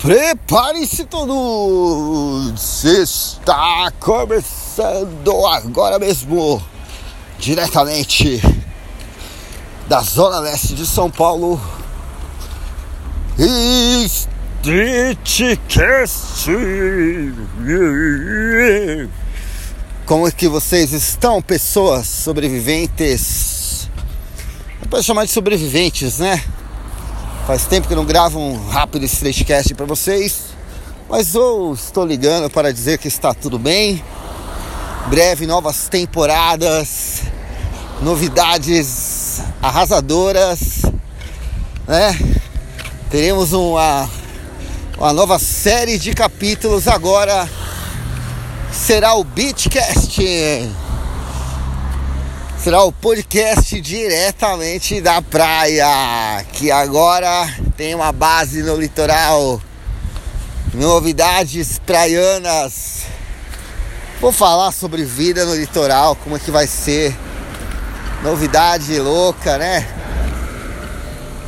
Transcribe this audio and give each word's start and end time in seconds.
Prepare-se 0.00 1.04
todos! 1.06 2.84
Está 2.84 3.90
começando 3.98 5.46
agora 5.46 5.98
mesmo, 5.98 6.62
diretamente 7.38 8.42
da 9.88 10.00
Zona 10.02 10.38
Leste 10.40 10.74
de 10.74 10.86
São 10.86 11.10
Paulo, 11.10 11.58
Streetcast! 14.62 16.50
Como 20.04 20.28
é 20.28 20.30
que 20.30 20.46
vocês 20.46 20.92
estão, 20.92 21.40
pessoas 21.40 22.06
sobreviventes? 22.06 23.88
Pode 24.90 25.04
chamar 25.04 25.24
de 25.24 25.32
sobreviventes, 25.32 26.18
né? 26.18 26.44
Faz 27.46 27.64
tempo 27.64 27.86
que 27.86 27.94
não 27.94 28.04
gravo 28.04 28.40
um 28.40 28.68
rápido 28.70 29.04
Streetcast 29.04 29.72
para 29.76 29.86
vocês, 29.86 30.46
mas 31.08 31.32
eu 31.32 31.72
estou 31.74 32.04
ligando 32.04 32.50
para 32.50 32.72
dizer 32.72 32.98
que 32.98 33.06
está 33.06 33.32
tudo 33.32 33.56
bem. 33.56 34.02
Breve 35.06 35.46
novas 35.46 35.88
temporadas, 35.88 37.22
novidades 38.02 39.40
arrasadoras, 39.62 40.82
né? 41.86 42.18
Teremos 43.10 43.52
uma, 43.52 44.10
uma 44.98 45.12
nova 45.12 45.38
série 45.38 46.00
de 46.00 46.12
capítulos 46.14 46.88
agora. 46.88 47.48
Será 48.72 49.14
o 49.14 49.22
Beachcast 49.22 50.20
o 52.74 52.90
podcast 52.90 53.80
diretamente 53.80 55.00
da 55.00 55.22
praia, 55.22 56.44
que 56.52 56.68
agora 56.68 57.48
tem 57.76 57.94
uma 57.94 58.10
base 58.10 58.60
no 58.60 58.74
litoral. 58.74 59.62
Novidades 60.74 61.78
praianas. 61.78 63.02
Vou 64.20 64.32
falar 64.32 64.72
sobre 64.72 65.04
vida 65.04 65.44
no 65.44 65.54
litoral, 65.54 66.16
como 66.16 66.34
é 66.36 66.40
que 66.40 66.50
vai 66.50 66.66
ser. 66.66 67.16
Novidade 68.24 68.98
louca, 68.98 69.56
né? 69.58 69.86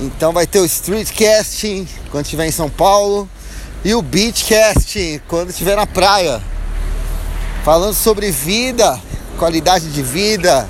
Então 0.00 0.32
vai 0.32 0.48
ter 0.48 0.58
o 0.58 0.64
Streetcasting 0.64 1.86
quando 2.10 2.24
estiver 2.24 2.46
em 2.46 2.50
São 2.50 2.68
Paulo 2.68 3.28
e 3.84 3.94
o 3.94 4.02
Beachcasting 4.02 5.20
quando 5.28 5.50
estiver 5.50 5.76
na 5.76 5.86
praia. 5.86 6.42
Falando 7.64 7.94
sobre 7.94 8.32
vida, 8.32 9.00
qualidade 9.38 9.92
de 9.92 10.02
vida, 10.02 10.68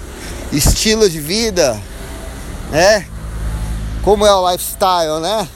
estilo 0.56 1.08
de 1.08 1.20
vida, 1.20 1.80
né? 2.70 3.06
Como 4.02 4.24
é 4.24 4.32
o 4.34 4.50
lifestyle, 4.50 5.20
né? 5.20 5.48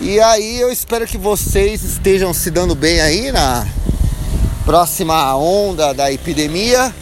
E 0.00 0.20
aí 0.20 0.60
eu 0.60 0.70
espero 0.70 1.06
que 1.06 1.18
vocês 1.18 1.82
estejam 1.82 2.32
se 2.32 2.50
dando 2.50 2.74
bem 2.74 3.00
aí 3.00 3.32
na 3.32 3.66
próxima 4.64 5.34
onda 5.36 5.92
da 5.92 6.12
epidemia. 6.12 6.94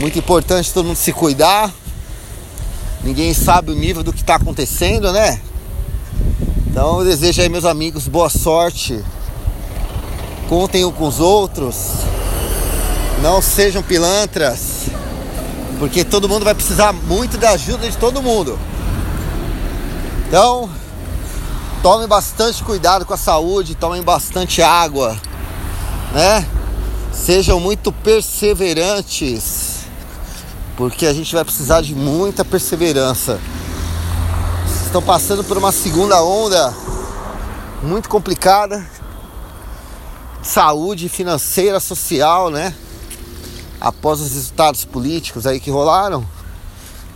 Muito 0.00 0.18
importante 0.18 0.72
todo 0.72 0.86
mundo 0.86 0.96
se 0.96 1.12
cuidar. 1.12 1.72
Ninguém 3.02 3.32
sabe 3.34 3.70
o 3.70 3.74
nível 3.74 4.02
do 4.02 4.12
que 4.12 4.20
está 4.20 4.36
acontecendo, 4.36 5.12
né? 5.12 5.40
Então 6.66 7.00
eu 7.00 7.04
desejo 7.04 7.40
aí 7.40 7.48
meus 7.48 7.64
amigos 7.64 8.08
boa 8.08 8.28
sorte. 8.28 9.02
Contem 10.48 10.84
um 10.84 10.92
com 10.92 11.06
os 11.06 11.20
outros. 11.20 12.13
Não 13.24 13.40
sejam 13.40 13.82
pilantras, 13.82 14.82
porque 15.78 16.04
todo 16.04 16.28
mundo 16.28 16.44
vai 16.44 16.54
precisar 16.54 16.92
muito 16.92 17.38
da 17.38 17.52
ajuda 17.52 17.88
de 17.88 17.96
todo 17.96 18.20
mundo. 18.20 18.58
Então, 20.28 20.68
tomem 21.82 22.06
bastante 22.06 22.62
cuidado 22.62 23.06
com 23.06 23.14
a 23.14 23.16
saúde, 23.16 23.74
tomem 23.74 24.02
bastante 24.02 24.60
água, 24.60 25.18
né? 26.12 26.46
Sejam 27.14 27.58
muito 27.58 27.90
perseverantes, 27.90 29.86
porque 30.76 31.06
a 31.06 31.14
gente 31.14 31.34
vai 31.34 31.46
precisar 31.46 31.80
de 31.80 31.94
muita 31.94 32.44
perseverança. 32.44 33.40
Estão 34.84 35.00
passando 35.00 35.42
por 35.42 35.56
uma 35.56 35.72
segunda 35.72 36.22
onda 36.22 36.74
muito 37.82 38.06
complicada, 38.06 38.86
saúde 40.42 41.08
financeira, 41.08 41.80
social, 41.80 42.50
né? 42.50 42.74
Após 43.84 44.18
os 44.22 44.32
resultados 44.32 44.86
políticos 44.86 45.46
aí 45.46 45.60
que 45.60 45.70
rolaram. 45.70 46.26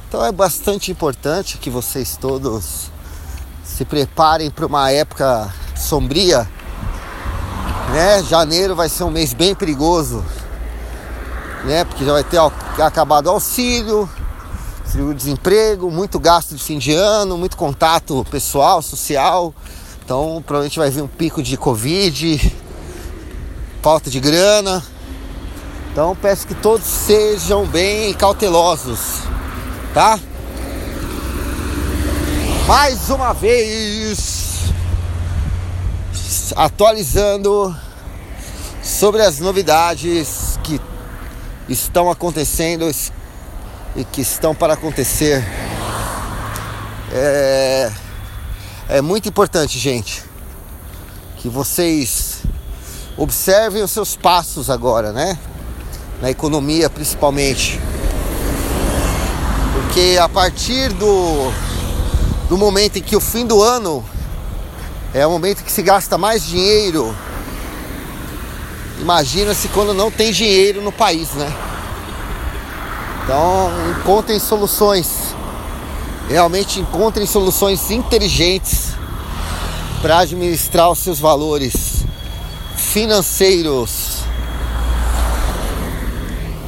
Então 0.06 0.22
é 0.22 0.30
bastante 0.30 0.92
importante 0.92 1.56
que 1.56 1.70
vocês 1.70 2.18
todos 2.20 2.90
se 3.64 3.86
preparem 3.86 4.50
para 4.50 4.66
uma 4.66 4.90
época 4.90 5.50
sombria. 5.74 6.46
Né? 7.90 8.22
Janeiro 8.22 8.76
vai 8.76 8.90
ser 8.90 9.04
um 9.04 9.10
mês 9.10 9.32
bem 9.32 9.54
perigoso, 9.54 10.22
né? 11.64 11.84
Porque 11.84 12.04
já 12.04 12.12
vai 12.12 12.22
ter 12.22 12.38
acabado 12.82 13.28
o 13.28 13.30
auxílio, 13.30 14.06
desemprego, 15.16 15.90
muito 15.90 16.20
gasto 16.20 16.54
de 16.54 16.62
fim 16.62 16.78
de 16.78 16.92
ano, 16.92 17.38
muito 17.38 17.56
contato 17.56 18.26
pessoal, 18.30 18.82
social. 18.82 19.54
Então 20.04 20.42
provavelmente 20.46 20.78
vai 20.78 20.90
vir 20.90 21.00
um 21.00 21.08
pico 21.08 21.42
de 21.42 21.56
Covid, 21.56 22.54
falta 23.80 24.10
de 24.10 24.20
grana. 24.20 24.84
Então 25.98 26.14
peço 26.14 26.46
que 26.46 26.54
todos 26.54 26.86
sejam 26.86 27.66
bem 27.66 28.14
cautelosos, 28.14 29.22
tá? 29.92 30.16
Mais 32.68 33.10
uma 33.10 33.34
vez 33.34 34.72
atualizando 36.54 37.76
sobre 38.80 39.22
as 39.22 39.40
novidades 39.40 40.56
que 40.62 40.80
estão 41.68 42.08
acontecendo 42.08 42.88
e 43.96 44.04
que 44.04 44.20
estão 44.20 44.54
para 44.54 44.74
acontecer. 44.74 45.44
É, 47.10 47.92
é 48.88 49.00
muito 49.02 49.28
importante, 49.28 49.76
gente, 49.80 50.22
que 51.38 51.48
vocês 51.48 52.42
observem 53.16 53.82
os 53.82 53.90
seus 53.90 54.14
passos 54.14 54.70
agora, 54.70 55.12
né? 55.12 55.36
Na 56.20 56.30
economia 56.30 56.90
principalmente. 56.90 57.80
Porque 59.72 60.18
a 60.20 60.28
partir 60.28 60.92
do, 60.92 61.52
do 62.48 62.56
momento 62.56 62.98
em 62.98 63.02
que 63.02 63.16
o 63.16 63.20
fim 63.20 63.46
do 63.46 63.62
ano 63.62 64.04
é 65.14 65.26
o 65.26 65.30
momento 65.30 65.64
que 65.64 65.72
se 65.72 65.82
gasta 65.82 66.18
mais 66.18 66.44
dinheiro, 66.44 67.14
imagina-se 69.00 69.68
quando 69.68 69.94
não 69.94 70.10
tem 70.10 70.32
dinheiro 70.32 70.82
no 70.82 70.92
país, 70.92 71.30
né? 71.32 71.52
Então 73.24 73.70
encontrem 73.90 74.38
soluções, 74.38 75.34
realmente 76.28 76.80
encontrem 76.80 77.26
soluções 77.26 77.90
inteligentes 77.90 78.92
para 80.00 80.18
administrar 80.20 80.90
os 80.90 80.98
seus 80.98 81.18
valores 81.18 82.04
financeiros 82.76 83.97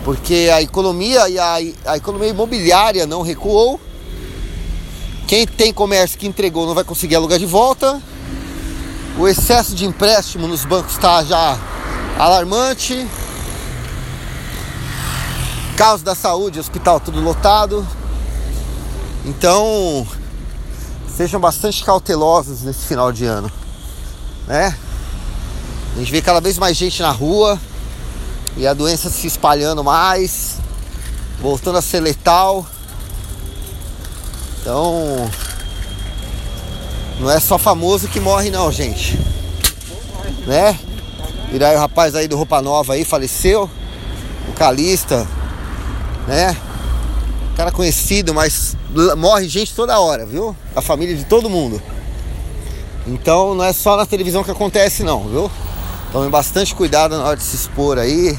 porque 0.05 0.51
a 0.53 0.63
economia 0.63 1.29
e 1.29 1.39
a, 1.39 1.55
a 1.87 1.97
economia 1.97 2.29
imobiliária 2.29 3.07
não 3.07 3.23
recuou. 3.23 3.81
Quem 5.27 5.47
tem 5.47 5.73
comércio 5.73 6.19
que 6.19 6.27
entregou 6.27 6.67
não 6.67 6.75
vai 6.75 6.85
conseguir 6.85 7.17
alugar 7.17 7.39
de 7.39 7.47
volta. 7.47 8.01
O 9.19 9.29
excesso 9.29 9.75
de 9.75 9.85
empréstimo 9.85 10.49
nos 10.49 10.65
bancos 10.65 10.93
está 10.93 11.23
já 11.23 11.59
alarmante. 12.19 13.07
Caos 15.77 16.03
da 16.03 16.15
saúde, 16.15 16.59
hospital 16.59 17.01
tudo 17.01 17.21
lotado. 17.21 17.87
Então, 19.25 20.07
sejam 21.17 21.39
bastante 21.39 21.85
cautelosos 21.85 22.63
nesse 22.63 22.87
final 22.87 23.13
de 23.13 23.27
ano, 23.27 23.51
né? 24.47 24.75
A 25.95 25.99
gente 25.99 26.11
vê 26.11 26.23
cada 26.23 26.41
vez 26.41 26.57
mais 26.57 26.77
gente 26.77 27.03
na 27.03 27.11
rua, 27.11 27.61
e 28.57 28.67
a 28.67 28.75
doença 28.75 29.09
se 29.11 29.27
espalhando 29.27 29.83
mais, 29.83 30.57
voltando 31.41 31.79
a 31.79 31.83
ser 31.83 32.01
letal. 32.01 32.67
Então, 34.61 35.31
não 37.19 37.31
é 37.31 37.41
só 37.41 37.59
famoso 37.59 38.09
que 38.09 38.21
morre 38.21 38.51
não, 38.51 38.71
gente. 38.71 39.19
Né? 40.47 40.79
E 41.53 41.63
aí 41.63 41.77
o 41.77 41.79
rapaz 41.79 42.15
aí 42.15 42.29
do 42.29 42.37
Roupa 42.37 42.63
Nova 42.63 42.95
aí 42.95 43.05
faleceu, 43.05 43.69
o 44.49 44.53
Calista, 44.53 45.27
né? 46.27 46.57
Cara 47.57 47.73
conhecido, 47.73 48.33
mas 48.33 48.77
morre 49.19 49.49
gente 49.49 49.75
toda 49.75 49.99
hora, 49.99 50.25
viu? 50.25 50.55
A 50.75 50.81
família 50.81 51.17
de 51.17 51.25
todo 51.25 51.51
mundo. 51.51 51.83
Então 53.07 53.55
não 53.55 53.65
é 53.65 53.73
só 53.73 53.97
na 53.97 54.07
televisão 54.07 54.45
que 54.45 54.51
acontece 54.51 55.03
não, 55.03 55.25
viu? 55.29 55.51
Tomem 56.13 56.29
bastante 56.29 56.75
cuidado 56.75 57.17
na 57.17 57.25
hora 57.25 57.37
de 57.37 57.43
se 57.45 57.55
expor 57.55 57.97
aí. 57.97 58.37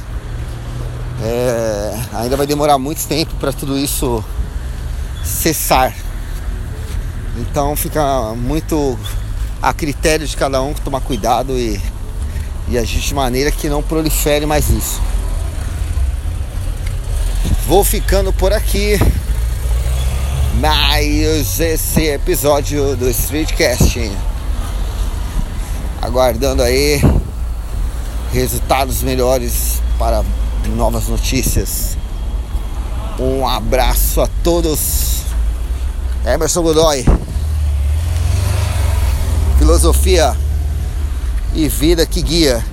É, 1.23 1.99
ainda 2.13 2.35
vai 2.35 2.45
demorar 2.45 2.77
muito 2.77 3.07
tempo 3.07 3.33
para 3.35 3.53
tudo 3.53 3.77
isso 3.77 4.23
cessar. 5.23 5.95
Então 7.37 7.73
fica 7.77 8.33
muito 8.35 8.99
a 9.61 9.71
critério 9.71 10.27
de 10.27 10.35
cada 10.35 10.61
um 10.61 10.73
tomar 10.73 10.99
cuidado 10.99 11.53
e, 11.57 11.79
e 12.67 12.77
agir 12.77 12.99
de 12.99 13.13
maneira 13.13 13.49
que 13.51 13.69
não 13.69 13.81
prolifere 13.81 14.45
mais 14.45 14.69
isso. 14.69 14.99
Vou 17.65 17.85
ficando 17.85 18.33
por 18.33 18.51
aqui. 18.51 18.99
Mais 20.59 21.59
esse 21.61 22.01
episódio 22.07 22.97
do 22.97 23.09
Streetcast. 23.09 24.11
Aguardando 26.01 26.61
aí 26.61 26.99
resultados 28.33 29.03
melhores 29.03 29.81
para 29.99 30.23
novas 30.75 31.07
notícias. 31.07 31.97
Um 33.19 33.47
abraço 33.47 34.21
a 34.21 34.29
todos. 34.43 35.23
Emerson 36.25 36.61
Godoy. 36.61 37.05
Filosofia 39.57 40.35
e 41.53 41.67
vida 41.67 42.05
que 42.05 42.21
guia. 42.21 42.70